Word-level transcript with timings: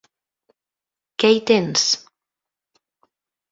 Què 1.25 1.31
hi 1.35 1.43
tens? 1.53 1.85